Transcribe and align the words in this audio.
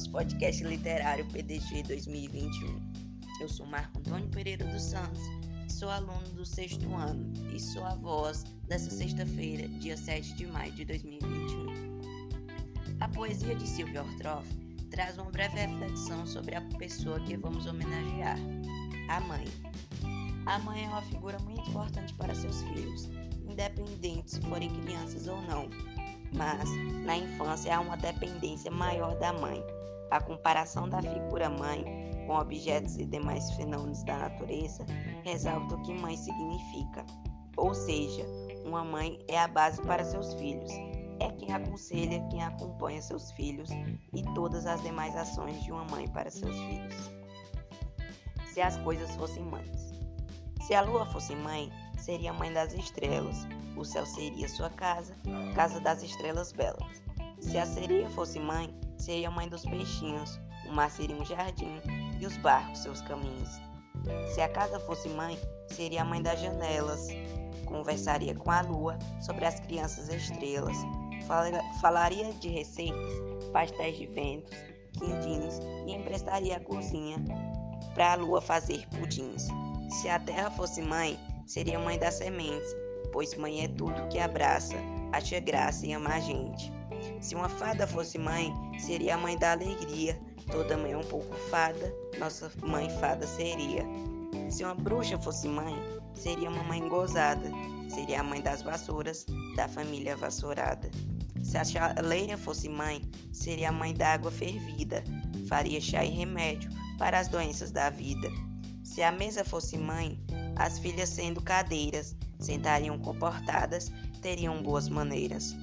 nosso 0.00 0.12
podcast 0.12 0.64
literário 0.64 1.26
PDG 1.26 1.82
2021. 1.82 2.80
Eu 3.38 3.48
sou 3.50 3.66
Marco 3.66 3.98
Antônio 3.98 4.28
Pereira 4.28 4.64
dos 4.64 4.82
Santos, 4.82 5.20
sou 5.68 5.90
aluno 5.90 6.26
do 6.34 6.42
sexto 6.42 6.90
ano 6.94 7.30
e 7.54 7.60
sou 7.60 7.84
a 7.84 7.94
voz 7.96 8.44
dessa 8.66 8.90
sexta-feira, 8.90 9.68
dia 9.68 9.98
7 9.98 10.36
de 10.36 10.46
maio 10.46 10.72
de 10.72 10.86
2021. 10.86 12.00
A 13.00 13.08
poesia 13.08 13.54
de 13.54 13.68
Silvia 13.68 14.02
Ortroff 14.02 14.48
traz 14.90 15.18
uma 15.18 15.30
breve 15.30 15.66
reflexão 15.66 16.26
sobre 16.26 16.54
a 16.54 16.62
pessoa 16.78 17.20
que 17.20 17.36
vamos 17.36 17.66
homenagear, 17.66 18.38
a 19.10 19.20
mãe. 19.20 19.44
A 20.46 20.58
mãe 20.60 20.82
é 20.82 20.88
uma 20.88 21.02
figura 21.02 21.38
muito 21.40 21.68
importante 21.68 22.14
para 22.14 22.34
seus 22.34 22.62
filhos, 22.62 23.10
independente 23.46 24.30
se 24.30 24.40
forem 24.40 24.70
crianças 24.80 25.26
ou 25.26 25.42
não 25.42 25.68
mas 26.32 26.68
na 27.04 27.16
infância 27.16 27.76
há 27.76 27.80
uma 27.80 27.96
dependência 27.96 28.70
maior 28.70 29.16
da 29.18 29.32
mãe. 29.32 29.62
A 30.10 30.20
comparação 30.20 30.88
da 30.88 31.00
figura 31.00 31.48
mãe 31.48 31.84
com 32.26 32.34
objetos 32.34 32.96
e 32.96 33.04
demais 33.04 33.50
fenômenos 33.52 34.02
da 34.04 34.18
natureza 34.18 34.84
ressalta 35.24 35.74
o 35.74 35.82
que 35.82 35.92
mãe 35.94 36.16
significa. 36.16 37.04
Ou 37.56 37.74
seja, 37.74 38.24
uma 38.64 38.84
mãe 38.84 39.18
é 39.28 39.38
a 39.38 39.48
base 39.48 39.80
para 39.82 40.04
seus 40.04 40.34
filhos. 40.34 40.70
É 41.18 41.30
quem 41.32 41.52
aconselha, 41.52 42.26
quem 42.30 42.42
acompanha 42.42 43.02
seus 43.02 43.30
filhos 43.32 43.68
e 44.14 44.22
todas 44.34 44.64
as 44.66 44.82
demais 44.82 45.14
ações 45.16 45.62
de 45.62 45.70
uma 45.70 45.84
mãe 45.84 46.08
para 46.08 46.30
seus 46.30 46.56
filhos. 46.56 47.10
Se 48.46 48.60
as 48.60 48.76
coisas 48.78 49.14
fossem 49.16 49.44
mães. 49.44 49.92
Se 50.62 50.74
a 50.74 50.80
lua 50.82 51.04
fosse 51.06 51.34
mãe, 51.34 51.70
seria 52.00 52.32
mãe 52.32 52.52
das 52.52 52.72
estrelas, 52.72 53.46
o 53.76 53.84
céu 53.84 54.04
seria 54.06 54.48
sua 54.48 54.70
casa, 54.70 55.14
casa 55.54 55.80
das 55.80 56.02
estrelas 56.02 56.52
belas. 56.52 57.02
Se 57.40 57.56
a 57.58 57.66
sereia 57.66 58.08
fosse 58.10 58.38
mãe, 58.38 58.74
seria 58.98 59.30
mãe 59.30 59.48
dos 59.48 59.62
peixinhos, 59.62 60.40
o 60.68 60.72
mar 60.72 60.90
seria 60.90 61.16
um 61.16 61.24
jardim 61.24 61.80
e 62.20 62.26
os 62.26 62.36
barcos 62.38 62.80
seus 62.80 63.00
caminhos. 63.02 63.60
Se 64.34 64.40
a 64.40 64.48
casa 64.48 64.80
fosse 64.80 65.08
mãe, 65.08 65.38
seria 65.68 66.02
a 66.02 66.04
mãe 66.04 66.22
das 66.22 66.40
janelas, 66.40 67.08
conversaria 67.66 68.34
com 68.34 68.50
a 68.50 68.62
lua 68.62 68.98
sobre 69.20 69.44
as 69.44 69.60
crianças 69.60 70.08
estrelas, 70.08 70.76
falaria 71.80 72.32
de 72.34 72.48
receitas, 72.48 73.12
pastéis 73.52 73.96
de 73.96 74.06
ventos, 74.06 74.56
quindins 74.92 75.60
e 75.86 75.92
emprestaria 75.92 76.56
a 76.56 76.60
cozinha 76.60 77.16
para 77.94 78.12
a 78.12 78.16
lua 78.16 78.40
fazer 78.40 78.86
pudins. 78.88 79.48
Se 79.90 80.08
a 80.08 80.18
terra 80.18 80.50
fosse 80.50 80.82
mãe, 80.82 81.18
seria 81.50 81.80
mãe 81.80 81.98
das 81.98 82.14
sementes, 82.14 82.76
pois 83.12 83.34
mãe 83.34 83.64
é 83.64 83.68
tudo 83.68 84.06
que 84.06 84.20
abraça, 84.20 84.76
acha 85.10 85.40
graça 85.40 85.84
e 85.84 85.92
ama 85.92 86.10
a 86.10 86.20
gente. 86.20 86.72
Se 87.20 87.34
uma 87.34 87.48
fada 87.48 87.88
fosse 87.88 88.16
mãe, 88.18 88.54
seria 88.78 89.16
a 89.16 89.18
mãe 89.18 89.36
da 89.36 89.50
alegria. 89.50 90.16
Toda 90.52 90.76
mãe 90.76 90.92
é 90.92 90.96
um 90.96 91.02
pouco 91.02 91.34
fada, 91.50 91.92
nossa 92.20 92.52
mãe 92.62 92.88
fada 93.00 93.26
seria. 93.26 93.84
Se 94.48 94.62
uma 94.62 94.76
bruxa 94.76 95.18
fosse 95.18 95.48
mãe, 95.48 95.74
seria 96.14 96.48
uma 96.48 96.62
mãe 96.62 96.88
gozada, 96.88 97.50
seria 97.88 98.20
a 98.20 98.24
mãe 98.24 98.40
das 98.40 98.62
vassouras, 98.62 99.26
da 99.56 99.66
família 99.66 100.16
vassourada. 100.16 100.88
Se 101.42 101.58
a 101.58 101.64
chaleira 101.64 102.38
fosse 102.38 102.68
mãe, 102.68 103.02
seria 103.32 103.70
a 103.70 103.72
mãe 103.72 103.92
da 103.92 104.12
água 104.12 104.30
fervida, 104.30 105.02
faria 105.48 105.80
chá 105.80 106.04
e 106.04 106.10
remédio 106.10 106.70
para 106.96 107.18
as 107.18 107.26
doenças 107.26 107.72
da 107.72 107.90
vida. 107.90 108.28
Se 108.84 109.02
a 109.02 109.10
mesa 109.10 109.44
fosse 109.44 109.76
mãe, 109.76 110.20
as 110.60 110.78
filhas 110.78 111.08
sendo 111.08 111.40
cadeiras, 111.40 112.14
sentariam 112.38 112.98
comportadas, 112.98 113.90
teriam 114.20 114.62
boas 114.62 114.90
maneiras. 114.90 115.56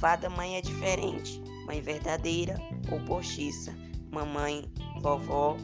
Fada 0.00 0.28
mãe 0.28 0.56
é 0.56 0.60
diferente, 0.60 1.40
mãe 1.66 1.80
verdadeira 1.80 2.56
ou 2.90 2.98
postiça, 3.04 3.72
mamãe, 4.10 4.68
vovó, 5.00 5.56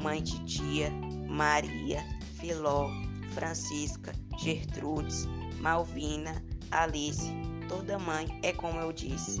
mãe 0.00 0.22
titia, 0.22 0.92
Maria, 1.28 2.06
Filó, 2.38 2.88
Francisca, 3.34 4.12
Gertrudes, 4.38 5.26
Malvina, 5.58 6.40
Alice. 6.70 7.28
Toda 7.68 7.98
mãe 7.98 8.28
é 8.44 8.52
como 8.52 8.78
eu 8.78 8.92
disse. 8.92 9.40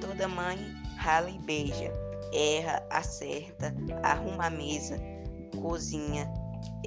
Toda 0.00 0.26
mãe 0.26 0.56
rala 0.96 1.28
e 1.28 1.38
beija, 1.40 1.92
erra, 2.32 2.82
acerta, 2.88 3.74
arruma 4.02 4.46
a 4.46 4.50
mesa, 4.50 4.98
cozinha, 5.60 6.26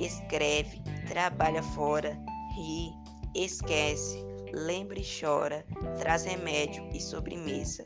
escreve, 0.05 0.81
trabalha 1.07 1.61
fora, 1.61 2.17
ri, 2.55 2.91
esquece, 3.35 4.23
lembra 4.53 4.99
e 4.99 5.05
chora, 5.19 5.65
traz 5.97 6.23
remédio 6.23 6.87
e 6.93 6.99
sobremesa. 6.99 7.85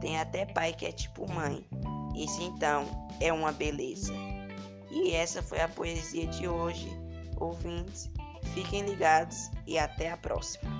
Tem 0.00 0.18
até 0.18 0.46
pai 0.46 0.72
que 0.72 0.86
é 0.86 0.92
tipo 0.92 1.30
mãe. 1.32 1.66
Isso 2.14 2.42
então 2.42 2.86
é 3.20 3.32
uma 3.32 3.52
beleza. 3.52 4.12
E 4.90 5.12
essa 5.12 5.42
foi 5.42 5.60
a 5.60 5.68
poesia 5.68 6.26
de 6.26 6.48
hoje. 6.48 6.88
Ouvintes, 7.36 8.10
fiquem 8.54 8.82
ligados 8.82 9.50
e 9.66 9.78
até 9.78 10.10
a 10.10 10.16
próxima. 10.16 10.79